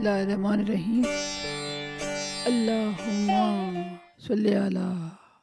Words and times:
اللہ 0.00 0.18
الرحمن 0.18 0.60
الرحیم 0.60 1.02
اللہم 2.46 3.74
صلی 4.18 4.54
علی 4.56 4.84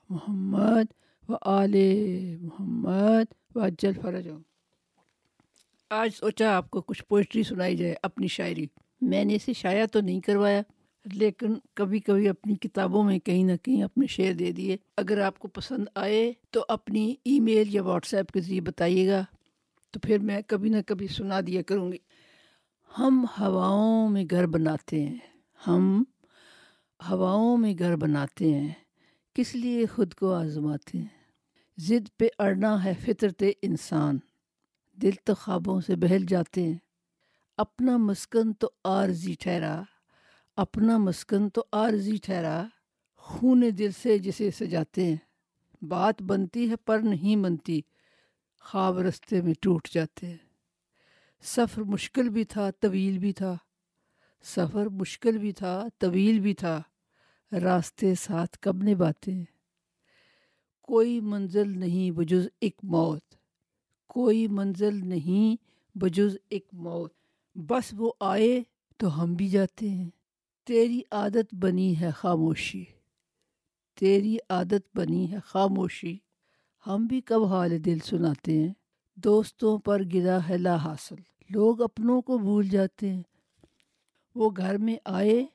محمد 0.10 0.94
و 1.30 1.36
آل 1.42 1.76
محمد 2.38 3.34
و 3.56 3.60
اجل 3.60 3.94
فرج 4.02 4.30
آج 5.92 6.10
سوچا 6.14 6.56
آپ 6.58 6.70
کو 6.70 6.82
کچھ 6.82 7.04
پوئٹری 7.06 7.44
سنائی 7.44 7.76
جائے 7.76 7.94
اپنی 8.04 8.28
شاعری 8.30 8.66
میں 9.02 9.24
نے 9.26 9.36
اسے 9.36 9.54
شائع 9.54 9.86
تو 9.86 10.00
نہیں 10.02 10.22
کروایا 10.22 10.62
لیکن 11.06 11.54
کبھی 11.76 12.00
کبھی 12.00 12.28
اپنی 12.30 12.56
کتابوں 12.62 13.04
میں 13.04 13.20
کہیں 13.20 13.44
نہ 13.44 13.58
کہیں 13.64 13.84
اپنے 13.84 14.08
شعر 14.08 14.34
دے 14.34 14.52
دیے 14.52 14.78
اگر 14.98 15.22
آپ 15.22 15.40
کو 15.40 15.48
پسند 15.50 15.88
آئے 15.98 16.32
تو 16.52 16.66
اپنی 16.70 17.14
ای 17.26 17.40
میل 17.42 17.76
یا 17.76 17.84
واٹس 17.84 18.14
ایپ 18.14 18.32
کے 18.32 18.42
ذریعے 18.42 18.62
بتائیے 18.64 19.08
گا 19.10 19.24
تو 19.94 20.00
پھر 20.00 20.20
میں 20.22 20.42
کبھی 20.48 20.70
نہ 20.70 20.82
کبھی 20.88 21.08
سنا 21.18 21.40
دیا 21.48 21.62
کروں 21.62 21.92
گی 21.92 21.98
ہم 23.00 23.26
ہواؤں 23.40 24.10
میں 24.10 24.24
گھر 24.32 24.48
بناتے 24.48 25.04
ہیں۔ 25.04 25.18
ہم 25.68 26.04
ہواؤں 27.10 27.58
میں 27.58 27.74
گھر 27.80 27.96
بناتے 27.96 28.54
ہیں۔ 28.54 28.74
کس 29.34 29.56
لیے 29.56 29.86
خود 29.86 30.14
کو 30.14 30.34
آزماتے 30.34 30.98
ہیں؟ 30.98 31.08
ضد 31.78 32.18
پہ 32.18 32.28
اڑنا 32.40 32.84
ہے 32.84 32.94
فطرت 33.06 33.44
انسان۔ 33.62 34.20
دل 35.02 35.12
تو 35.24 35.34
خوابوں 35.36 35.82
سے 35.82 35.96
بہل 35.96 36.26
جاتے 36.26 36.64
ہیں۔ 36.64 36.78
اپنا 37.58 37.98
مسکن 37.98 38.54
تو 38.54 38.70
عارضی 38.86 39.34
ٹھہرا۔ 39.40 39.82
اپنا 40.56 40.98
مسکن 40.98 41.50
تو 41.50 41.64
عارضی 41.74 42.18
ٹھہرا۔ 42.24 42.64
خون 43.16 43.64
دل 43.78 43.92
سے 44.02 44.18
جسے 44.18 44.52
سجاتے 44.52 45.06
ہیں۔ 45.06 45.18
بات 45.82 46.22
بنتی 46.22 46.70
ہے 46.70 46.76
پر 46.76 47.00
نہیں 47.00 47.36
بنتی۔ 47.36 47.82
خواب 48.62 48.98
رستے 49.00 49.42
میں 49.42 49.54
ٹوٹ 49.62 49.88
جاتے 49.90 50.28
ہیں۔ 50.28 50.47
سفر 51.42 51.82
مشکل 51.82 52.30
بھی 52.30 52.44
تھا، 52.44 52.72
طویل 52.72 53.18
بھی 53.18 53.34
تھا۔ 53.34 53.58
سفر 54.44 54.86
مشکل 54.86 55.38
بھی 55.38 55.52
تھا، 55.52 55.88
طویل 55.98 56.40
بھی 56.40 56.54
تھا۔ 56.54 56.82
راستے 57.52 58.16
ساتھ 58.16 58.58
کب 58.62 58.84
نبھاتے؟ 58.84 59.32
ہیں 59.32 59.46
کوئی 60.82 61.20
منزل 61.20 61.80
نہیں 61.80 62.12
بجز 62.12 62.48
ایک 62.62 62.78
موت۔ 62.84 63.36
کوئی 64.08 64.48
منزل 64.48 65.08
نہیں 65.08 65.56
بجز 65.98 66.38
ایک 66.50 66.68
موت۔ 66.74 67.14
بس 67.56 67.84
وہ 67.98 68.12
آئے 68.20 68.64
تو 68.98 69.24
ہم 69.24 69.34
بھی 69.34 69.48
جاتے 69.48 69.90
ہیں۔ 69.90 70.10
تیری 70.66 71.02
عادت 71.12 71.56
بنی 71.56 72.00
ہے 72.00 72.12
خاموشی۔ 72.12 72.86
تیری 74.00 74.38
عادت 74.50 74.98
بنی 74.98 75.32
ہے 75.32 75.38
خاموشی۔ 75.46 76.18
ہم 76.88 77.06
بھی 77.06 77.22
کب 77.22 77.46
حال 77.46 77.86
دل 77.86 78.00
سناتے 78.00 78.52
ہیں؟ 78.58 78.74
دوستوں 79.24 79.78
پر 79.78 80.02
گرا 80.14 80.40
ہے 80.50 80.58
لا 80.58 80.76
حاصل۔ 80.76 81.16
لوگ 81.50 81.82
اپنوں 81.82 82.22
کو 82.22 82.38
بھول 82.38 82.70
جاتے 82.70 83.10
ہیں۔ 83.10 83.22
وہ 84.36 84.50
گھر 84.58 84.78
میں 84.78 84.96
آئے 85.06 85.46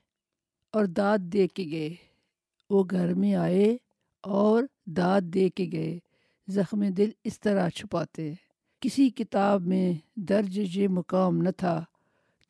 اور 0.72 0.84
داد 0.84 1.18
دے 1.18 1.48
کے 1.48 1.64
گئے۔ 1.70 1.94
وہ 2.70 2.84
گھر 2.90 3.14
میں 3.14 3.34
آئے 3.34 3.76
اور 4.22 4.62
داد 4.86 5.20
دے 5.20 5.48
کے 5.48 5.68
گئے۔ 5.72 5.98
زخم 6.48 6.82
دل 6.82 7.10
اس 7.24 7.40
طرح 7.40 7.68
چھپاتے 7.68 8.28
ہیں۔ 8.28 8.36
کسی 8.80 9.10
کتاب 9.10 9.62
میں 9.62 9.92
درج 10.16 10.78
یہ 10.78 10.88
مقام 10.88 11.36
نہ 11.36 11.50
تھا 11.56 11.84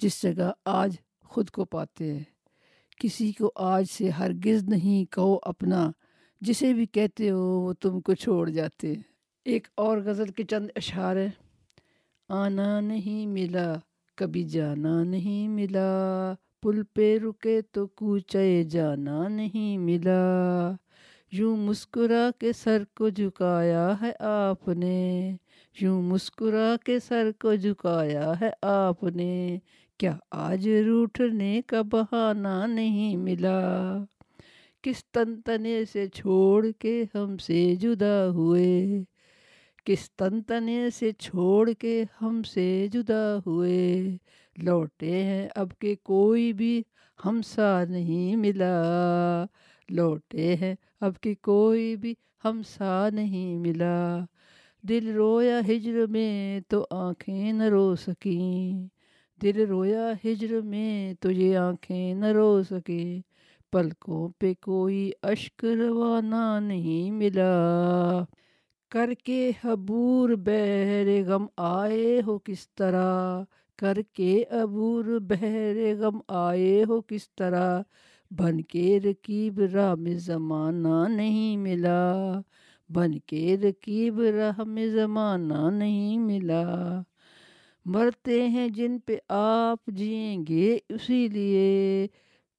جس 0.01 0.23
جگہ 0.23 0.53
آج 0.65 0.97
خود 1.25 1.51
کو 1.51 1.65
پاتے 1.65 2.15
ہیں۔ 2.15 2.25
کسی 3.01 3.33
کو 3.33 3.53
آج 3.55 3.85
سے 3.91 4.11
ہرگز 4.11 4.65
نہیں 4.65 5.13
کہو 5.13 5.39
اپنا۔ 5.43 5.91
جسے 6.41 6.73
بھی 6.73 6.87
کہتے 6.87 7.31
ہو 7.31 7.61
وہ 7.61 7.73
تم 7.73 8.01
کو 8.01 8.15
چھوڑ 8.15 8.51
جاتے 8.51 8.93
ہیں۔ 8.93 9.12
ایک 9.45 9.69
اور 9.75 9.99
غزل 9.99 10.27
کے 10.27 10.45
چند 10.45 10.67
اشعار 10.77 11.17
ہیں۔ 11.17 11.29
آنا 12.29 12.81
نہیں 12.81 13.27
ملا، 13.27 13.75
کبھی 14.15 14.45
جانا 14.45 15.05
نہیں 15.05 15.49
ملا۔ 15.49 16.35
پل 16.63 16.83
پہ 16.83 17.19
رکے 17.19 17.61
تو 17.73 17.87
کوچے 17.87 18.63
جانا 18.63 19.29
نہیں 19.29 19.79
ملا۔ 19.79 20.73
یوں 21.33 21.57
مسکرا 21.57 22.31
کے 22.39 22.53
سر 22.53 22.83
کو 22.97 23.09
جھکایا 23.09 23.95
ہے 24.03 24.13
آپ 24.21 24.69
نے۔ 24.69 25.37
یوں 25.81 26.03
مسکرا 26.03 26.75
کے 26.85 26.99
سر 26.99 27.31
کو 27.41 27.55
جھکایا 27.55 28.33
ہے 28.41 28.51
آپ 28.63 29.03
نے۔ 29.03 29.59
کیا 29.99 30.17
آج 30.31 30.69
روٹھنے 30.69 31.61
کا 31.67 31.83
بہانہ 31.83 32.67
نہیں 32.67 33.17
ملا؟ 33.17 34.05
کس 34.83 35.05
تن 35.05 35.43
تنے 35.43 35.85
سے 35.93 36.07
چھوڑ 36.09 36.67
کے 36.79 37.05
ہم 37.15 37.37
سے 37.37 37.75
جدا 37.75 38.29
ہوئے؟ 38.29 39.03
کس 39.87 40.11
تن 40.11 40.43
تنے 40.43 40.79
سے 40.91 41.11
چھوڑ 41.19 41.73
کے 41.79 42.03
ہم 42.23 42.43
سے 42.45 42.67
جدا 42.93 43.25
ہوئے 43.47 44.17
لوٹے 44.57 45.23
ہیں 45.25 45.49
اب 45.57 45.69
کہ 45.81 45.95
کوئی 46.03 46.53
بھی 46.53 46.83
ہم 47.19 47.41
سا 47.43 47.73
نہیں 47.85 48.37
ملا 48.37 48.75
لوٹے 49.89 50.55
ہیں 50.55 50.75
اب 51.01 51.21
کہ 51.21 51.35
کوئی 51.41 51.95
بھی 51.97 52.15
ہم 52.45 52.63
سا 52.69 53.09
نہیں 53.13 53.57
ملا 53.59 54.19
دل 54.85 55.09
رویا 55.09 55.59
ہجر 55.69 56.07
میں 56.07 56.61
تو 56.69 56.85
آنکھیں 56.91 57.53
نہ 57.53 57.69
رو 57.69 57.95
سکیں 57.97 58.89
دل 59.41 59.61
رویا 59.69 60.11
ہجر 60.25 60.61
میں 60.61 61.15
تو 61.21 61.31
یہ 61.31 61.57
آنکھیں 61.59 62.15
نہ 62.15 62.33
رو 62.33 62.63
سکیں 62.63 63.21
پلکوں 63.73 64.29
پہ 64.39 64.53
کوئی 64.61 65.11
اشک 65.23 65.65
روانہ 65.65 66.45
نہیں 66.63 67.11
ملا 67.11 67.53
کر 68.93 69.15
کے 69.25 69.53
عبور 69.65 70.31
بہر 70.31 71.23
غم 71.27 71.47
آئے 71.57 72.21
ہو 72.27 72.39
کس 72.39 72.75
طرح؟ 72.75 73.43
کر 73.79 73.97
کے 74.13 74.45
عبور 74.51 75.05
بہر 75.05 75.77
غم 75.99 76.21
آئے 76.29 76.85
ہو 76.89 77.01
کس 77.01 77.35
طرح؟ 77.35 77.83
بن 78.31 78.61
کے 78.61 79.01
رکیب 79.01 79.61
راہ 79.61 79.95
میں 79.95 80.15
زمانہ 80.15 81.09
نہیں 81.09 81.57
ملا۔ 81.57 82.41
بن 82.89 83.19
کے 83.19 83.57
رکیب 83.57 84.21
راہ 84.21 84.65
میں 84.65 84.87
زمانہ 84.87 85.71
نہیں 85.71 86.19
ملا۔ 86.19 87.03
مرتے 87.85 88.49
ہیں 88.49 88.69
جن 88.69 88.99
پہ 88.99 89.17
آپ 89.29 89.87
جئیں 89.87 90.45
گے 90.49 90.79
اسی 90.89 91.29
لیے۔ 91.29 92.07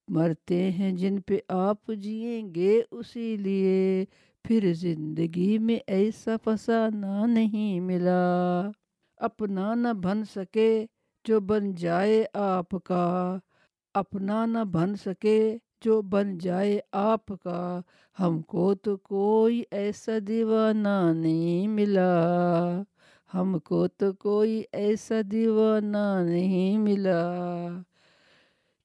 مرتے 0.08 0.70
ہیں 0.70 0.92
جن 0.92 1.20
پہ 1.20 1.38
آپ 1.48 1.88
جئیں 1.88 2.54
گے 2.54 2.82
اسی 2.90 3.36
لیے۔ 3.36 4.04
پھر 4.44 4.72
زندگی 4.74 5.58
میں 5.58 5.78
ایسا 5.86 6.36
فسانہ 6.44 7.26
نہیں 7.26 7.80
ملا۔ 7.80 8.70
اپنا 9.16 9.74
نہ 9.74 9.88
بن 9.92 10.24
سکے 10.24 10.86
جو 11.24 11.40
بن 11.40 11.74
جائے 11.74 12.24
آپ 12.34 12.68
کا۔ 12.84 13.38
اپنا 13.94 14.46
نہ 14.46 14.58
بن 14.64 14.96
سکے 14.96 15.58
جو 15.84 16.02
بن 16.02 16.38
جائے 16.38 16.80
آپ 16.92 17.26
کا۔ 17.26 17.80
ہم 18.20 18.42
کو 18.42 18.74
تو 18.74 18.96
کوئی 18.96 19.62
ایسا 19.70 20.12
دیوانہ 20.28 21.12
نہیں 21.14 21.68
ملا۔ 21.68 22.82
ہم 23.34 23.58
کو 23.58 23.88
تو 23.88 24.12
کوئی 24.12 24.62
ایسا 24.72 25.14
دیوانہ 25.32 26.22
نہیں 26.24 26.78
ملا۔ 26.78 27.22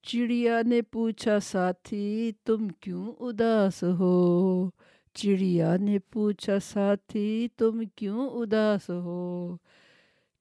چڑیا 0.04 0.62
نے 0.66 0.82
پوچھا، 0.82 1.40
ساتھی، 1.40 2.32
تم 2.46 2.68
کیوں 2.68 3.12
اداس 3.20 3.84
ہو؟ 3.84 4.70
چڑیا 5.20 5.76
نے 5.78 5.98
پوچھا 6.12 6.58
ساتھی 6.64 7.48
تم 7.58 7.82
کیوں 7.96 8.30
اداس 8.42 8.90
ہو 8.90 9.58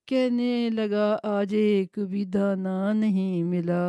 کہنے 0.09 0.69
لگا 0.71 1.09
آج 1.22 1.55
ایک 1.55 1.99
بھی 2.11 2.25
دانا 2.25 2.93
نہیں 2.93 3.43
ملا 3.44 3.87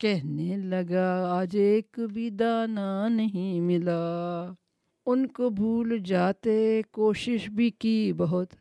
کہنے 0.00 0.56
لگا 0.56 1.08
آج 1.30 1.56
ایک 1.56 2.00
بھی 2.12 2.28
دانا 2.30 2.88
نہیں 3.08 3.60
ملا 3.60 4.00
ان 5.06 5.26
کو 5.26 5.50
بھول 5.50 5.98
جاتے 6.04 6.60
کوشش 6.90 7.48
بھی 7.50 7.70
کی 7.78 8.12
بہت 8.16 8.54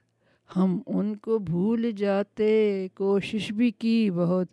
ہم 0.49 0.79
ان 0.87 1.15
کو 1.17 1.37
بھول 1.45 1.91
جاتے 1.91 2.53
کوشش 2.95 3.51
بھی 3.51 3.71
کی 3.71 4.09
بہت 4.11 4.47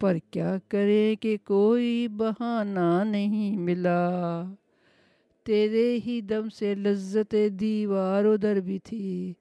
پر 0.00 0.16
کیا 0.30 0.56
کرے 0.68 1.14
کہ 1.20 1.36
کوئی 1.44 2.08
بہانہ 2.16 2.88
نہیں 3.04 3.56
ملا 3.58 4.00
تیرے 5.46 5.86
ہی 6.06 6.20
دم 6.20 6.48
سے 6.48 6.74
لذت 6.74 7.34
دیوار 7.60 8.24
ادھر 8.24 8.60
بھی 8.60 8.78
تھی 8.78 9.32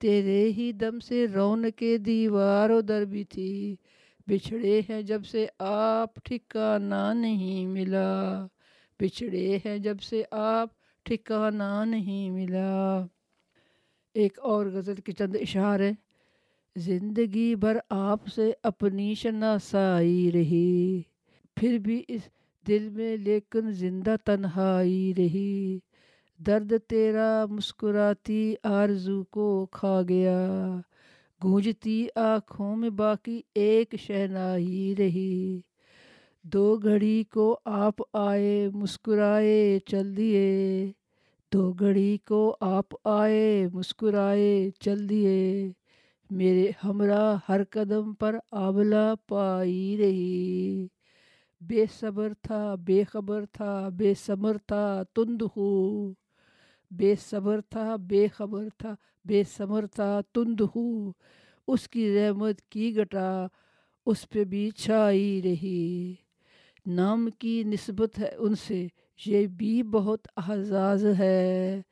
تیرے 0.00 0.42
ہی 0.48 0.70
دم 0.72 0.98
سے 0.98 1.26
رونق 1.26 1.82
دیوار 2.06 2.70
ادھر 2.70 3.04
بھی 3.04 3.24
تھی 3.24 3.76
بچھڑے 4.28 4.80
ہیں 4.88 5.00
جب 5.02 5.24
سے 5.24 5.46
آپ 5.58 6.14
ٹھکانہ 6.24 7.12
نہیں 7.14 7.66
ملا 7.66 8.08
بچھڑے 9.00 9.58
ہیں 9.64 9.78
جب 9.78 10.00
سے 10.00 10.22
آپ 10.30 10.68
ٹھکانہ 11.06 11.84
نہیں 11.84 12.30
ملا 12.30 13.06
ایک 14.14 14.38
اور 14.42 14.66
غزل 14.66 15.00
کی 15.00 15.12
چند 15.12 15.36
اشعار 15.40 15.80
زندگی 16.76 17.54
بھر 17.54 17.78
آپ 17.90 18.26
سے 18.26 18.52
اپنی 18.62 19.14
شناسائی 19.14 20.30
رہی 20.34 21.02
پھر 21.56 21.78
بھی 21.78 22.02
اس 22.08 22.28
دل 22.68 22.88
میں 22.88 23.16
لیکن 23.16 23.72
زندہ 23.72 24.16
تنہائی 24.24 25.14
رہی۔ 25.18 25.78
درد 26.46 26.72
تیرا 26.88 27.44
مسکراتی 27.50 28.54
آرزو 28.62 29.24
کو 29.24 29.66
کھا 29.72 30.02
گیا۔ 30.08 30.38
گونجتی 31.44 32.06
آنکھوں 32.14 32.76
میں 32.76 32.90
باقی 32.90 33.40
ایک 33.54 33.94
شہنائی 33.98 34.94
رہی۔ 34.98 35.60
دو 36.42 36.76
گھڑی 36.76 37.24
کو 37.24 37.58
آپ 37.64 37.94
آئے 38.12 38.68
مسکرائے 38.74 39.78
چل 39.86 40.16
دیے۔ 40.16 40.92
دو 41.52 41.72
گھڑی 41.72 42.18
کو 42.26 42.56
آپ 42.60 42.94
آئے 43.04 43.68
مسکرائے 43.72 44.70
چل 44.80 45.08
دیے۔ 45.08 45.72
میرے 46.30 46.70
ہمراہ 46.84 47.38
ہر 47.48 47.60
قدم 47.70 48.14
پر 48.14 48.38
آبلا 48.50 49.14
پائی 49.28 49.96
رہی۔ 50.00 50.88
بے 51.60 51.84
صبر 52.00 52.32
تھا 52.42 52.74
بے 52.74 53.04
خبر 53.04 53.44
تھا 53.46 53.88
بے 53.88 54.14
صبر 54.14 54.58
تھا، 54.58 55.02
تند 55.14 55.42
ہو۔ 55.56 56.12
بے 56.90 57.14
صبر 57.30 57.60
تھا 57.60 57.96
بے 57.96 58.28
خبر 58.28 58.68
تھا 58.78 58.94
بے 59.24 59.42
صبر 59.56 59.86
تھا، 59.86 60.20
تند 60.34 60.60
ہو۔ 60.60 61.12
اس 61.68 61.88
کی 61.88 62.18
رحمت 62.18 62.60
کی 62.62 62.96
گٹا 62.96 63.46
اس 64.06 64.28
پہ 64.28 64.44
بھی 64.44 64.70
چھائی 64.70 65.42
رہی۔ 65.42 66.14
نام 66.86 67.28
کی 67.38 67.62
نسبت 67.64 68.18
ہے 68.18 68.30
ان 68.38 68.54
سے، 68.54 68.86
یہ 69.26 69.46
بھی 69.46 69.82
بہت 69.82 70.28
اعزاز 70.36 71.06
ہے۔ 71.18 71.82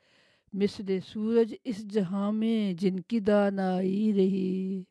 مثل 0.53 0.99
سورج 1.07 1.55
اس 1.63 1.87
جہاں 1.87 2.31
میں 2.31 2.73
جن 2.73 2.99
کی 2.99 3.19
دانائی 3.19 4.13
رہی۔ 4.13 4.83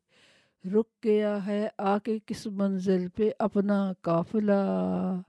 رک 0.74 1.04
گیا 1.04 1.46
ہے 1.46 1.68
آ 1.78 1.98
کے 1.98 2.18
کس 2.26 2.46
منزل 2.46 3.08
پہ؟ 3.08 3.30
اپنا 3.38 3.92
قافلہ۔ 4.00 5.20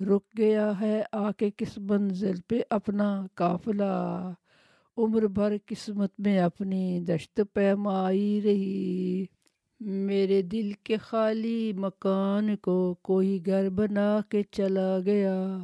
رک 0.00 0.38
گیا 0.38 0.80
ہے 0.80 1.02
آ 1.12 1.30
کے 1.30 1.50
کس 1.56 1.78
منزل 1.78 2.40
پہ؟ 2.48 2.60
اپنا 2.70 3.26
قافلہ۔ 3.34 4.30
عمر 4.96 5.26
بھر 5.26 5.56
قسمت 5.66 6.12
میں 6.18 6.38
اپنی 6.38 7.00
دشت 7.00 7.40
پیمائی 7.52 8.40
رہی۔ 8.44 9.24
میرے 9.80 10.42
دل 10.42 10.72
کے 10.84 10.96
خالی 10.96 11.72
مکان 11.72 12.56
کو 12.56 12.94
کوئی 13.02 13.46
گھر 13.46 13.70
بنا 13.70 14.20
کے 14.28 14.42
چلا 14.50 14.98
گیا۔ 15.04 15.58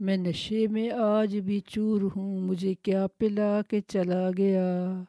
میں 0.00 0.16
نشے 0.16 0.66
میں 0.66 0.90
آج 0.90 1.36
بھی 1.36 1.60
چور 1.60 2.02
ہوں، 2.16 2.40
مجھے 2.40 2.74
کیا 2.74 3.06
پلا 3.18 3.60
کے 3.68 3.80
چلا 3.80 4.30
گیا۔ 4.36 5.02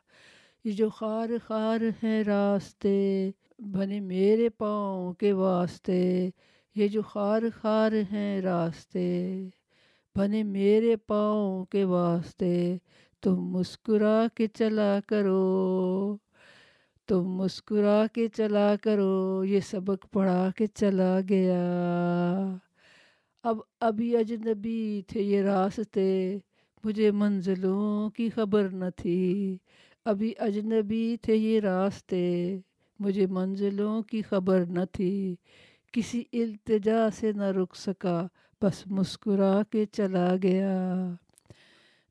یہ 0.64 0.72
جو 0.72 0.90
خار 0.90 1.30
خار 1.46 1.82
ہیں 2.04 2.24
راستے 2.24 3.32
بنے 3.60 4.00
میرے 4.00 4.50
پاؤں 4.50 5.14
کے 5.14 5.34
واسطے، 5.34 6.30
یہ 6.76 6.88
جو 6.88 7.02
خار 7.02 7.42
خار 7.62 7.92
ہیں 8.12 8.42
راستے 8.42 9.50
بنے 10.16 10.44
میرے 10.44 10.96
پاؤں 10.96 11.66
کے 11.66 11.84
واسطے، 11.84 12.78
تم 13.22 13.36
مسکرا 13.36 14.28
کے 14.36 14.48
چلا 14.48 15.00
کرو، 15.08 16.18
تم 17.08 17.24
مسکرا 17.30 18.06
کے 18.14 18.28
چلا 18.28 18.76
کرو، 18.82 19.44
یہ 19.46 19.60
سبق 19.60 20.06
پڑھا 20.12 20.50
کے 20.56 20.68
چلا 20.68 21.20
گیا۔ 21.30 21.64
اب، 23.44 23.58
ابھی 23.80 24.18
اجنبی 24.18 25.02
تھے 25.08 25.22
یہ 25.22 25.42
راستے، 25.42 26.38
مجھے 26.84 27.12
منزلوں 27.12 28.10
کی 28.10 28.30
خبر 28.30 28.70
نہ 28.70 28.86
تھی۔ 28.96 29.58
ابھی 30.06 30.34
اجنبی 30.40 31.18
تھے 31.22 31.36
یہ 31.36 31.60
راستے 31.60 32.60
مجھے 33.00 33.28
منزلوں 33.28 34.02
کی 34.02 34.22
خبر 34.22 34.66
نہ 34.66 34.80
تھی۔ 34.92 35.36
کسی 35.92 36.24
التجا 36.34 37.10
سے 37.14 37.32
نہ 37.32 37.44
رک 37.44 37.76
سکا، 37.76 38.28
بس 38.62 38.88
مسکرا 38.88 39.62
کے 39.70 39.86
چلا 39.86 40.36
گیا۔ 40.44 41.12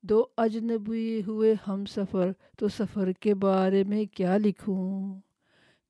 دو 0.01 0.25
اجنبی 0.37 1.21
ہوئے 1.27 1.55
ہم 1.67 1.85
سفر، 1.85 2.31
تو 2.57 2.67
سفر 2.67 3.11
کے 3.11 3.35
بارے 3.35 3.83
میں 3.83 4.05
کیا 4.05 4.37
لکھوں؟ 4.37 5.19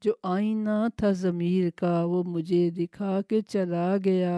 جو 0.01 0.13
آئینہ 0.23 0.88
تھا 0.95 1.11
ضمیر 1.11 1.69
کا، 1.75 2.03
وہ 2.03 2.23
مجھے 2.23 2.69
دکھا 2.69 3.21
کے 3.27 3.41
چلا 3.41 3.95
گیا۔ 4.05 4.35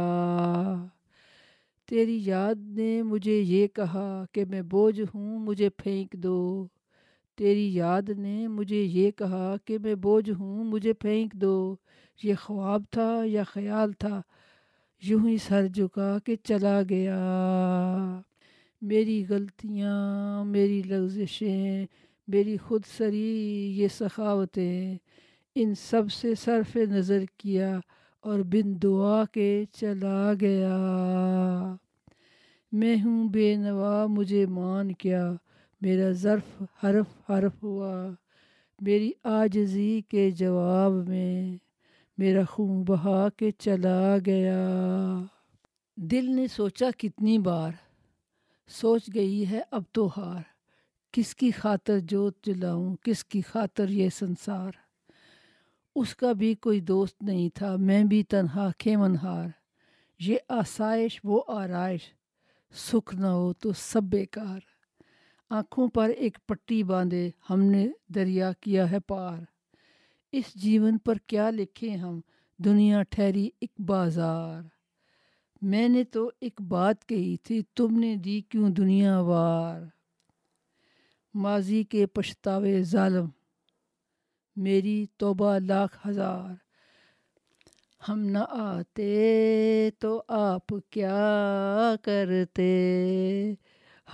تیری 1.90 2.22
یاد 2.26 2.56
نے 2.60 3.04
مجھے 3.04 3.40
یہ 3.40 3.68
کہا 3.68 4.26
کہ 4.32 4.46
میں 4.46 4.62
بوجھ 4.62 5.02
ہوں، 5.16 5.40
مجھے 5.40 5.70
پھینک 5.70 6.14
دو۔ 6.14 6.68
تیری 7.40 7.74
یاد 7.74 8.10
نے 8.18 8.48
مجھے 8.48 8.82
یہ 8.82 9.12
کہا 9.12 9.56
کہ 9.66 9.78
میں 9.78 9.96
بوجھ 9.96 10.30
ہوں، 10.30 10.64
مجھے 10.64 10.94
پھینک 10.94 11.34
دو۔ 11.34 11.76
یہ 12.24 12.34
خواب 12.42 12.84
تھا 12.92 13.22
یا 13.26 13.44
خیال 13.44 13.92
تھا؟ 13.92 14.22
یوں 15.04 15.28
ہی 15.28 15.38
سر 15.38 15.68
جھکا 15.68 16.18
کے 16.26 16.36
چلا 16.36 16.82
گیا۔ 16.90 17.20
میری 18.82 19.24
غلطیاں، 19.30 20.44
میری 20.44 20.82
لغزشیں، 20.86 21.86
میری 22.28 22.58
خود 22.58 22.82
سری، 22.98 23.74
یہ 23.78 23.88
سخاوتیں۔ 23.88 24.98
ان 25.56 25.76
سب 25.76 26.12
سے 26.12 26.36
صرف 26.36 26.76
نظر 26.76 27.24
کیا 27.38 27.80
اور 28.20 28.40
بن 28.40 28.82
دعا 28.84 29.24
کے 29.26 29.66
چلا 29.74 30.34
گیا۔ 30.42 30.78
میں 32.72 32.96
ہوں 33.04 33.30
بے 33.30 33.56
نوا، 33.56 34.06
مجھے 34.06 34.46
مان 34.46 34.92
کیا۔ 34.92 35.34
میرا 35.82 36.12
ظرف 36.12 36.62
حرف 36.84 37.32
حرف 37.32 37.64
ہوا۔ 37.64 38.10
میری 38.82 39.12
آجزی 39.24 40.02
کے 40.10 40.32
جواب 40.32 40.92
میں 40.92 41.58
میرا 42.18 42.42
خون 42.50 42.84
بہا 42.84 43.30
کے 43.30 43.52
چلا 43.52 44.16
گیا۔ 44.26 44.60
دل 45.96 46.36
نے 46.36 46.48
سوچا 46.48 46.86
کتنی 46.98 47.40
بار۔ 47.40 47.72
سوچ 48.68 49.10
گئی 49.16 49.50
ہے 49.50 49.62
اب 49.72 49.84
تو 49.92 50.10
ہار۔ 50.18 50.42
کس 51.12 51.36
کی 51.36 51.52
خاطر 51.52 52.00
جوت 52.00 52.46
جلاؤں؟ 52.46 52.96
کس 53.02 53.26
کی 53.26 53.42
خاطر 53.42 53.90
یہ 53.90 54.10
سنسار؟ 54.10 54.72
اس 55.96 56.16
کا 56.16 56.32
بھی 56.32 56.54
کوئی 56.54 56.80
دوست 56.80 57.24
نہیں 57.24 57.50
تھا۔ 57.50 57.76
میں 57.76 58.04
بھی 58.04 58.24
تنہا 58.24 58.70
کھیمن 58.78 59.16
ہار۔ 59.24 59.48
یہ 60.20 60.38
آسائش، 60.50 61.22
وہ 61.24 61.44
آرائش۔ 61.48 62.02
سکھ 62.74 63.16
نہ 63.16 63.28
ہو 63.28 63.54
تو 63.54 63.74
سب 63.74 64.04
بیکار۔ 64.04 64.60
آنکھوں 65.50 65.88
پر 65.88 66.10
ایک 66.10 66.38
پٹی 66.48 66.84
باندھے 66.84 67.30
ہم 67.50 67.62
نے 67.62 67.88
دریا 68.08 68.52
کیا 68.52 68.92
ہے 68.92 69.00
پار۔ 69.00 69.38
اس 70.32 70.54
جیون 70.56 70.98
پر 70.98 71.16
کیا 71.16 71.50
لکھے 71.50 71.90
ہم؟ 71.90 72.20
دنیا 72.58 73.04
ٹھہری 73.04 73.50
ایک 73.62 73.82
بازار۔ 73.82 74.62
میں 75.62 75.90
نے 75.90 76.04
تو 76.04 76.32
ایک 76.42 76.62
بات 76.62 77.06
کہی 77.06 77.38
تھی، 77.38 77.62
تم 77.76 78.00
نے 78.00 78.16
دی 78.16 78.42
کیوں 78.42 78.70
دنیا 78.70 79.20
وار؟ 79.20 79.82
ماضی 81.34 81.84
کے 81.84 82.06
پچھتاوے 82.06 82.84
ظالم، 82.84 83.26
میری 84.56 85.06
توبہ 85.18 85.58
لاکھ 85.68 86.08
ہزار۔ 86.08 86.54
ہم 88.10 88.20
نہ 88.20 88.44
آتے 88.50 89.90
تو 90.00 90.24
آپ 90.28 90.74
کیا 90.90 91.96
کرتے؟ 92.02 92.74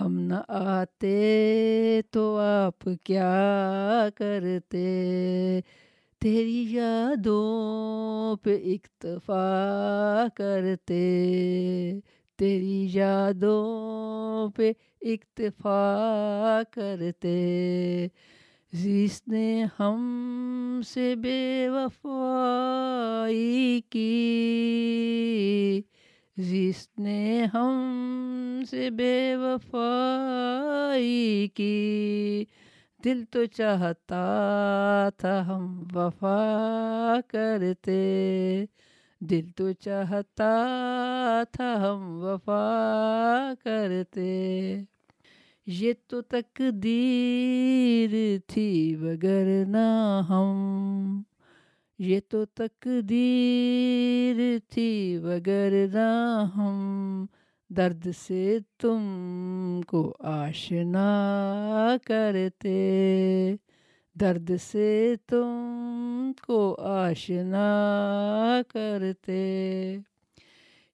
ہم 0.00 0.20
نہ 0.20 0.34
آتے 0.48 2.00
تو 2.10 2.36
آپ 2.36 2.88
کیا 3.04 4.08
کرتے 4.14 5.60
تیری 6.22 6.74
یادوں 6.74 8.36
پہ 8.36 8.64
اکتفا 8.64 10.26
کرتے 10.34 12.00
تیری 12.38 12.88
یادوں 12.92 14.48
پہ 14.48 14.72
اکتفا 15.02 16.60
کرتے 16.70 18.06
جس 18.72 19.28
نے 19.28 19.64
ہم 19.80 20.80
سے 20.86 21.14
بے 21.14 21.68
وفائی 21.68 23.80
کی 23.90 25.82
جس 26.36 26.88
نے 26.98 27.46
ہم 27.54 28.62
سے 28.70 28.90
بے 28.90 29.36
وفائی 29.36 31.48
کی 31.54 32.44
دل 33.04 33.24
تو 33.30 33.44
چاہتا 33.44 35.08
تھا 35.16 35.46
ہم 35.46 35.84
وفا 35.94 37.16
کرتے 37.28 38.64
دل 39.20 39.46
تو 39.56 39.72
چاہتا 39.72 40.50
تھا 41.52 41.76
ہم 41.76 42.22
وفا 42.22 43.52
کرتے 43.64 44.82
یہ 45.66 45.92
تو 46.06 46.20
تقدیر 46.20 48.38
تھی 48.46 48.96
وگرنہ 49.00 50.20
ہم 50.28 51.22
یہ 51.98 52.20
تو 52.28 52.44
تقدیر 52.44 54.36
تھی 54.70 55.18
وگرنہ 55.22 56.44
ہم 56.56 57.26
درد 57.68 58.06
سے 58.26 58.58
تم 58.78 59.80
کو 59.86 60.16
آشنا 60.20 61.96
کرتے۔ 62.06 63.56
درد 64.20 64.50
سے 64.60 65.14
تم 65.26 66.32
کو 66.46 66.76
آشنا 66.78 67.66
کرتے۔ 68.68 69.96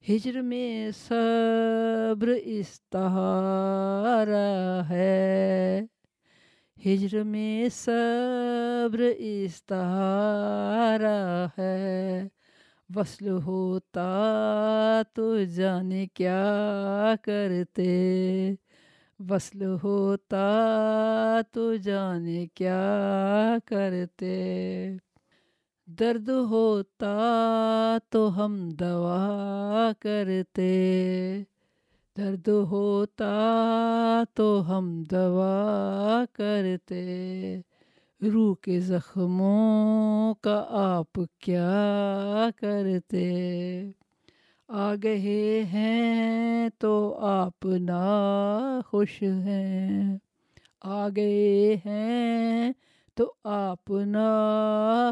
ہجر 0.08 0.40
میں 0.40 0.90
صبر 0.90 2.28
استہارا 2.44 4.88
ہے۔ 4.88 5.80
ہجر 6.86 7.22
میں 7.22 7.68
صبر 7.68 9.10
استہارا 9.18 11.46
ہے۔ 11.58 12.28
وصل 12.94 13.28
ہوتا 13.28 15.02
تو 15.14 15.44
جانے 15.44 16.06
کیا 16.14 17.14
کرتے۔ 17.22 18.54
وصل 19.30 19.76
ہوتا 19.84 20.46
تو 21.52 21.76
جانے 21.76 22.46
کیا 22.54 23.56
کرتے۔ 23.66 24.96
درد 25.86 26.28
ہوتا 26.28 27.16
تو 28.10 28.44
ہم 28.44 28.70
دوا 28.70 29.92
کرتے۔ 30.00 31.42
درد 32.18 32.48
ہوتا 32.48 33.30
تو 34.34 34.64
ہم 34.68 35.02
دوا 35.10 36.24
کرتے۔ 36.32 37.02
روح 38.32 38.54
کے 38.62 38.80
زخموں 38.80 40.34
کا 40.34 40.66
آپ 40.70 41.18
کیا 41.38 42.48
کرتے؟ 42.56 43.26
آ 44.68 44.94
گئے 45.02 45.64
ہیں 45.64 46.68
تو 46.78 47.16
آپ 47.20 47.66
نا 47.66 48.80
خوش 48.86 49.22
ہیں۔ 49.22 50.18
آ 50.82 51.08
گئے 51.16 51.76
ہیں 51.86 52.72
تو 53.14 53.32
آپ 53.44 53.90
نا 53.90 54.30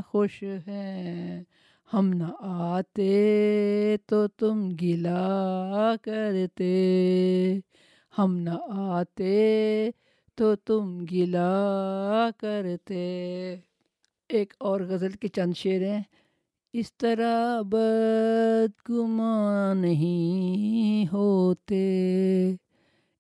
خوش 0.06 0.42
ہیں۔ 0.42 1.44
ہم 1.92 2.12
نہ 2.12 2.24
آتے 2.40 3.96
تو 4.06 4.28
تم 4.28 4.72
گلا 4.82 5.94
کرتے۔ 6.02 7.60
ہم 8.18 8.36
نہ 8.36 8.50
آتے 8.68 9.90
تو 10.34 10.56
تم 10.56 11.04
گلا 11.10 12.30
کرتے۔ 12.38 13.56
ایک 14.28 14.54
اور 14.58 14.80
غزل 14.80 15.12
کے 15.12 15.28
چند 15.28 15.52
شعر 15.56 15.80
ہیں۔ 15.80 16.02
اس 16.72 16.94
طرح 16.94 17.62
بدگمان 17.62 19.78
نہیں 19.78 21.12
ہوتے۔ 21.12 22.54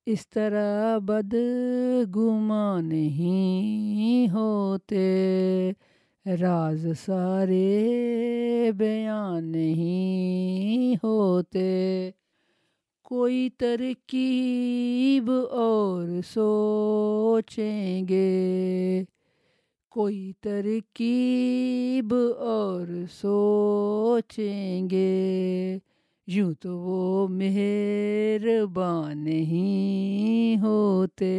اس 0.06 0.28
طرح 0.28 0.98
بدگمان 0.98 2.88
نہیں 2.88 4.34
ہوتے۔ 4.34 5.72
راز 6.26 6.86
سارے 7.06 8.72
بیان 8.76 9.52
نہیں 9.52 10.94
ہوتے۔ 11.06 12.10
کوئی 13.04 13.50
ترکیب 13.50 15.30
اور 15.50 16.20
سوچیں 16.26 18.08
گے۔ 18.08 19.04
کوئی 19.90 20.32
ترکیب 20.40 22.14
اور 22.38 22.86
سوچیں 23.10 24.90
گے۔ 24.90 25.78
یوں 26.26 26.54
تو 26.54 26.78
وہ 26.78 27.28
مہربان 27.28 29.24
نہیں 29.24 30.62
ہوتے۔ 30.62 31.36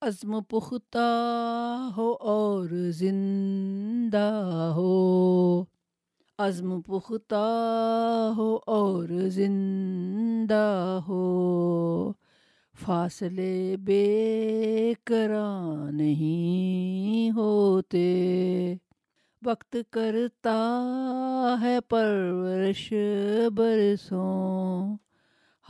عزم 0.00 0.42
پختہ 0.42 1.90
ہو 1.96 2.12
اور 2.12 2.90
زندہ 2.90 4.72
ہو۔ 4.74 5.64
عزم 6.38 6.80
پختہ 6.80 8.32
ہو 8.36 8.58
اور 8.66 9.08
زندہ 9.28 10.98
ہو۔ 11.08 12.12
فاصلے 12.84 13.76
بے 13.76 14.92
کرا 15.04 15.90
نہیں 15.90 17.30
ہوتے۔ 17.30 18.74
وقت 19.44 19.76
کرتا 19.90 20.58
ہے 21.60 21.80
پرورش 21.80 22.94
برسوں۔ 23.54 24.96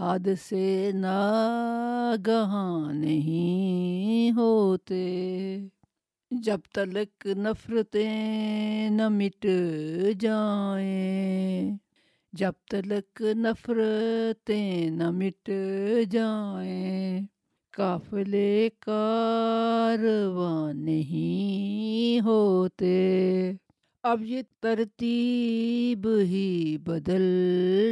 حد 0.01 0.29
سے 0.49 0.91
ناگہاں 0.95 2.93
نہیں 2.93 4.37
ہوتے۔ 4.37 5.59
جب 6.31 6.59
تلک 6.75 7.27
نفرتیں 7.27 8.91
نہ 8.91 9.09
مٹ 9.09 9.47
جائیں۔ 10.21 11.77
جب 12.33 12.53
تلک 12.71 13.23
نفرتیں 13.23 14.91
نہ 14.91 15.11
مٹ 15.11 15.51
جائیں۔ 16.11 17.21
قافلے 17.71 18.69
کارواں 18.81 20.73
نہیں 20.73 22.21
ہوتے۔ 22.27 23.53
اب 24.03 24.23
یہ 24.25 24.43
ترتیب 24.61 26.09
ہی 26.21 26.77
بدل 26.81 27.23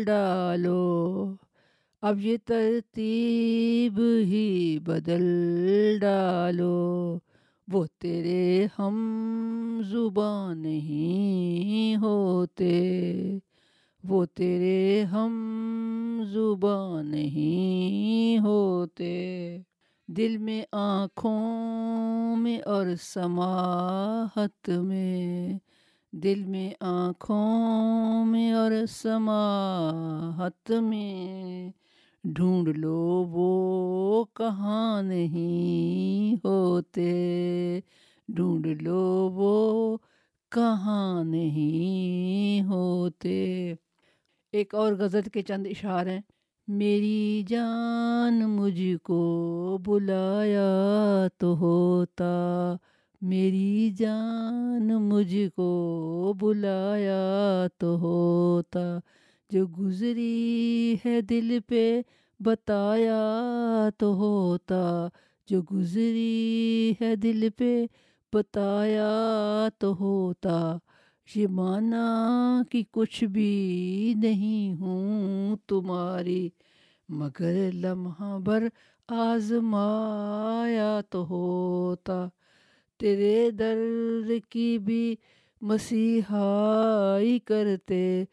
ڈالو۔ 0.06 1.45
اب 2.02 2.20
یہ 2.20 2.36
ترتیب 2.44 3.98
ہی 3.98 4.78
بدل 4.78 5.24
ڈالو۔ 6.00 7.18
وہ 7.68 7.86
تیرے 7.98 8.66
ہم 8.78 8.96
زبان 9.90 10.58
نہیں 10.58 11.96
ہوتے۔ 11.96 13.38
وہ 14.04 14.24
تیرے 14.24 15.02
ہم 15.02 15.32
زبان 16.32 17.06
نہیں 17.06 18.38
ہوتے۔ 18.38 19.58
دل 20.08 20.36
میں 20.36 20.62
آنکھوں 20.72 22.36
میں 22.36 22.58
اور 22.60 22.86
سماحت 23.00 24.68
میں۔ 24.68 25.58
دل 26.12 26.44
میں 26.44 26.70
آنکھوں 26.80 28.24
میں 28.24 28.52
اور 28.52 28.72
سماحت 28.88 30.70
میں۔ 30.70 31.70
ڈھونڈ 32.34 32.78
لو، 32.78 33.26
وہ 33.30 34.24
کہاں 34.34 35.02
نہیں 35.02 36.46
ہوتے۔ 36.46 37.80
ڈھونڈ 38.28 38.66
لو، 38.82 39.30
وہ 39.34 39.96
کہاں 40.50 41.24
نہیں 41.24 42.62
ہوتے۔ 42.68 43.74
ایک 44.52 44.74
اور 44.74 44.92
غزل 44.92 45.22
کے 45.32 45.42
چند 45.42 45.66
اشعار 45.66 46.06
ہیں۔ 46.06 46.20
میری 46.68 47.44
جان 47.48 48.50
مجھ 48.50 48.96
کو 49.02 49.78
بلایا 49.86 51.26
تو 51.38 51.56
ہوتا۔ 51.56 52.76
میری 53.20 53.90
جان 53.90 54.88
مجھ 54.88 55.36
کو 55.56 56.32
بلایا 56.40 57.66
تو 57.78 57.98
ہوتا۔ 57.98 58.98
جو 59.50 59.66
گزری 59.66 60.96
ہے 61.06 61.20
دل 61.20 61.58
پہ، 61.66 62.02
بتایا 62.40 63.20
تو 63.98 64.14
ہوتا۔ 64.14 65.08
جو 65.48 65.62
گزری 65.72 66.94
ہے 67.00 67.16
دل 67.16 67.48
پہ، 67.56 67.86
بتایا 68.32 69.68
تو 69.78 69.94
ہوتا۔ 69.94 70.78
یہ 71.34 71.46
مانا 71.46 72.62
کہ 72.70 72.82
کچھ 72.90 73.24
بھی 73.24 74.14
نہیں 74.16 74.80
ہوں 74.80 75.56
تمہاری، 75.66 76.48
مگر 77.08 77.70
لمحہ 77.74 78.38
بر 78.38 78.68
آزمایا 79.08 81.00
تو 81.10 81.26
ہوتا۔ 81.26 82.28
تیرے 82.98 83.50
درد 83.50 84.50
کی 84.50 84.78
بھی 84.78 85.16
مسیحائی 85.60 87.38
کرتے 87.38 88.24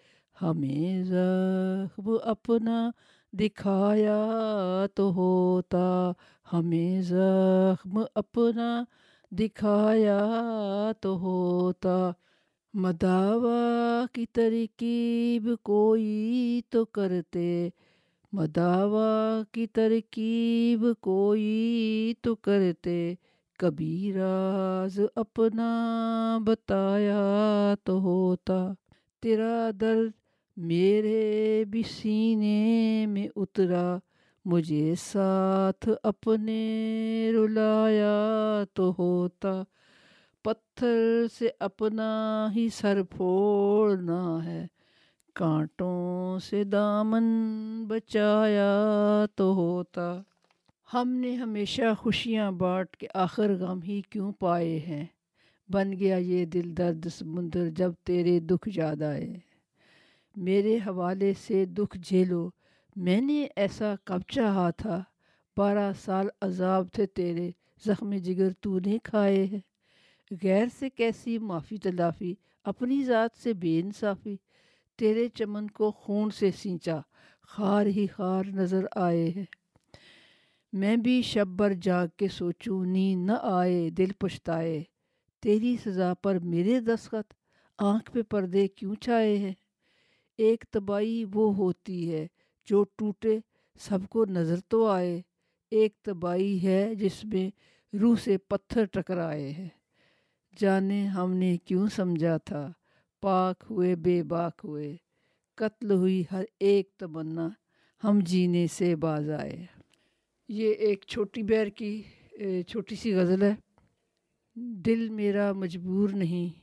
ہمیں 0.42 1.04
زخم 1.04 2.10
اپنا 2.24 2.90
دکھایا 3.34 4.16
تو 4.96 5.12
ہوتا 5.12 6.12
ہمیں 6.54 7.02
زخم 7.02 8.00
اپنا 8.16 8.84
دکھایا 9.32 10.20
تو 11.02 11.16
ہوتا 11.18 11.98
مداوا 12.74 14.06
کی 14.14 14.26
ترکیب 14.26 15.50
کوئی 15.64 16.62
تو 16.70 16.86
کرتے 16.86 17.70
مداوا 18.34 19.42
کی 19.52 19.68
ترکیب 19.68 20.86
کوئی 21.02 22.14
تو 22.22 22.36
کرتے 22.36 23.14
کبھی 23.60 24.14
راز 24.14 25.00
اپنا 25.16 25.70
بتایا 26.44 27.22
تو 27.84 28.00
ہوتا 28.00 28.68
تیرا 29.24 29.70
درد 29.82 30.23
میرے 30.58 31.64
بھی 31.70 31.84
سینے 31.84 33.06
میں 33.10 33.28
اترا، 33.36 33.98
مجھے 34.46 34.94
ساتھ 34.96 35.90
اپنے 36.04 36.62
رلایا 37.34 38.64
تو 38.74 38.94
ہوتا۔ 39.00 39.64
پتھر 40.44 41.26
سے 41.40 41.50
اپنا 41.60 42.48
ہی 42.56 42.70
سر 42.70 43.04
پھوڑنا 43.04 44.46
ہے۔ 44.46 44.68
کانٹوں 45.34 46.40
سے 46.40 46.64
دامن 46.64 47.24
بچایا 47.88 48.76
تو 49.36 49.54
ہوتا۔ 49.54 50.22
ہم 50.94 51.10
نے 51.10 51.36
ہمیشہ 51.36 51.94
خوشیاں 51.98 52.52
بانٹ 52.52 52.98
کے 52.98 53.08
آخر 53.14 53.54
غم 53.60 53.80
ہی 53.82 54.02
کیوں 54.10 54.32
پائے 54.32 54.80
ہیں؟ 54.80 55.06
بن 55.70 55.94
گیا 55.94 56.18
یہ 56.18 56.46
دل 56.46 56.78
درد 56.78 57.06
سمندر 57.08 57.70
جب 57.70 57.92
تیرے 58.04 58.40
دکھ 58.40 58.70
یاد 58.76 59.02
آئے۔ 59.02 59.53
میرے 60.36 60.78
حوالے 60.78 61.34
سے 61.48 61.66
دکھ 61.66 61.98
جھیلو۔ 61.98 62.50
میں 62.96 63.22
نے 63.22 63.48
ایسا 63.56 63.96
کب 64.04 64.22
چاہا 64.28 64.70
تھا؟ 64.70 65.04
بارہ 65.58 65.92
سال 66.00 66.28
عذاب 66.42 66.88
تھے 66.94 67.06
تیرے، 67.06 67.52
زخم 67.86 68.14
جگر 68.14 68.50
تو 68.62 68.80
نے 68.80 68.98
کھائے 69.04 69.46
ہیں۔ 69.46 69.60
غیر 70.44 70.66
سے 70.80 70.90
کیسی 70.90 71.38
معافی 71.38 71.78
تلافی، 71.78 72.36
اپنی 72.64 73.04
ذات 73.04 73.44
سے 73.44 73.54
بے 73.54 73.80
انصافی۔ 73.80 74.38
تیرے 74.98 75.28
چمن 75.30 75.68
کو 75.68 75.92
خون 75.92 76.32
سے 76.32 76.52
سینچا، 76.52 77.00
خار 77.42 77.86
ہی 77.86 78.08
خار 78.08 78.44
نظر 78.46 78.86
آئے 78.96 79.30
ہیں۔ 79.30 79.46
میں 80.74 80.96
بھی 80.96 81.22
شب 81.22 81.48
بر 81.48 81.74
جاگ 81.82 82.08
کے 82.18 82.28
سوچوں، 82.28 82.86
نیند 82.86 83.26
نہ 83.26 83.34
آئے، 83.42 83.90
دل 83.90 84.12
پچھتائے۔ 84.20 84.84
تیری 85.42 85.78
سزا 85.86 86.14
پر 86.14 86.40
میرے 86.40 86.80
دستخط، 86.80 87.34
آنکھ 87.80 88.12
پہ 88.12 88.22
پردے 88.22 88.68
کیوں 88.68 88.96
چھائے 88.96 89.38
ہیں؟ 89.38 89.54
ایک 90.38 90.66
تباہی 90.72 91.26
وہ 91.34 91.56
ہوتی 91.56 92.14
ہے 92.14 92.28
جو 92.66 92.84
ٹوٹے، 92.98 93.40
سب 93.80 94.00
کو 94.10 94.26
نظر 94.26 94.60
تو 94.68 94.86
آئے۔ 94.88 95.22
ایک 95.72 95.94
تباہی 96.04 96.68
ہے 96.68 96.96
جس 96.96 97.26
میں 97.26 97.50
روح 98.02 98.16
سے 98.24 98.38
پتھر 98.38 98.86
ٹکرائے 98.86 99.52
ہیں۔ 99.52 99.70
جانے 100.58 101.06
ہم 101.08 101.34
نے 101.34 101.58
کیوں 101.58 101.88
سمجھا 101.88 102.38
تھا؟ 102.38 102.72
پاک 103.22 103.64
ہوئے، 103.70 103.96
بے 103.96 104.24
باک 104.24 104.62
ہوئے۔ 104.64 104.98
قتل 105.56 105.92
ہوئی 105.92 106.24
ہر 106.32 106.44
ایک 106.60 106.90
تمنا 106.98 107.50
ہم 108.04 108.20
جینے 108.26 108.68
سے 108.68 108.96
باز 108.96 109.30
آئے۔ 109.30 109.66
یہ 110.50 110.72
ایک 110.74 111.06
چھوٹی 111.08 111.44
بیر 111.44 111.68
کی 111.68 112.02
چھوٹی 112.68 112.96
سی 112.96 113.14
غزل 113.14 113.42
ہے۔ 113.42 113.56
دل 114.56 115.10
میرا 115.10 115.54
مجبور 115.54 116.10
نہیں، 116.10 116.60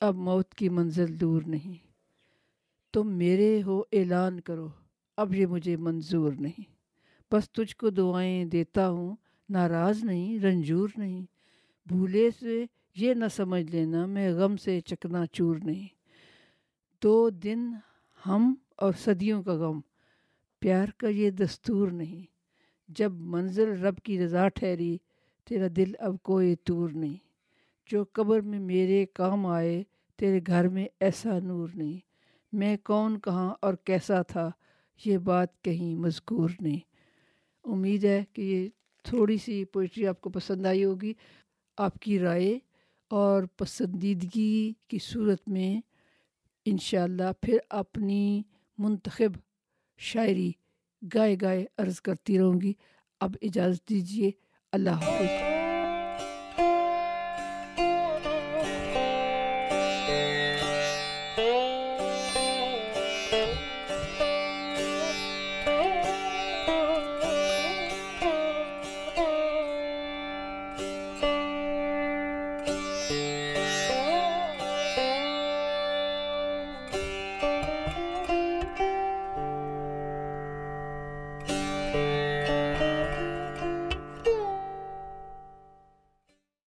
اب 0.00 0.14
موت 0.16 0.54
کی 0.54 0.68
منزل 0.68 1.20
دور 1.20 1.42
نہیں۔ 1.46 1.89
تم 2.92 3.12
میرے 3.12 3.62
ہو 3.62 3.82
اعلان 3.92 4.40
کرو۔ 4.40 4.68
اب 5.16 5.34
یہ 5.34 5.46
مجھے 5.46 5.76
منظور 5.76 6.32
نہیں۔ 6.32 6.60
بس 7.32 7.50
تجھ 7.50 7.76
کو 7.76 7.90
دعائیں 7.90 8.44
دیتا 8.44 8.90
ہوں۔ 8.90 9.16
ناراض 9.48 10.04
نہیں، 10.04 10.38
رنجور 10.38 10.88
نہیں۔ 10.96 11.26
بھولے 11.86 12.30
سے 12.40 12.64
یہ 12.96 13.14
نہ 13.14 13.24
سمجھ 13.32 13.70
لینا، 13.70 14.06
میں 14.06 14.32
غم 14.32 14.56
سے 14.56 14.80
چکنا 14.80 15.26
چور 15.26 15.56
نہیں۔ 15.64 15.88
دو 17.02 17.30
دن 17.30 17.72
ہم 18.26 18.54
اور 18.76 18.92
صدیوں 18.98 19.42
کا 19.42 19.52
غم۔ 19.52 19.80
پیار 20.60 20.86
کا 20.96 21.08
یہ 21.08 21.30
دستور 21.30 21.88
نہیں۔ 21.88 22.26
جب 22.88 23.12
منزل 23.12 23.80
رب 23.82 23.98
کی 23.98 24.24
رضا 24.24 24.48
ٹھہری، 24.48 24.98
تیرا 25.44 25.66
دل 25.76 25.92
اب 25.98 26.22
کوئی 26.22 26.56
تور 26.56 26.88
نہیں۔ 26.88 27.16
جو 27.86 28.04
قبر 28.12 28.40
میں 28.40 28.58
میرے 28.58 29.06
کام 29.14 29.46
آئے، 29.46 29.82
تیرے 30.16 30.40
گھر 30.46 30.68
میں 30.68 30.86
ایسا 31.00 31.38
نور 31.38 31.68
نہیں۔ 31.74 32.09
میں 32.52 32.76
کون 32.84 33.20
کہاں 33.20 33.54
اور 33.62 33.74
کیسا 33.84 34.22
تھا؟ 34.22 34.50
یہ 35.04 35.18
بات 35.18 35.62
کہیں 35.62 35.94
مذکور 35.94 36.50
نہیں۔ 36.60 36.78
امید 37.64 38.04
ہے 38.04 38.24
کہ 38.32 38.42
یہ 38.42 38.68
تھوڑی 39.04 39.38
سی 39.38 39.64
پوئٹری 39.64 40.06
آپ 40.06 40.20
کو 40.20 40.30
پسند 40.30 40.66
آئی 40.66 40.84
ہوگی۔ 40.84 41.14
آپ 41.76 41.98
کی 42.00 42.18
رائے 42.18 42.58
اور 43.08 43.42
پسندیدگی 43.56 44.72
کی 44.88 44.98
صورت 45.02 45.48
میں 45.48 45.80
انشاءاللہ 46.64 47.32
پھر 47.42 47.58
اپنی 47.70 48.42
منتخب 48.78 49.32
شاعری 49.98 50.52
گائے 51.14 51.36
گائے 51.42 51.66
عرض 51.78 52.00
کرتی 52.00 52.38
رہوں 52.38 52.60
گی۔ 52.60 52.72
اب 53.20 53.34
اجازت 53.42 53.88
دیجیے 53.88 54.30
اللہ 54.72 54.90
حافظ۔ 54.90 55.59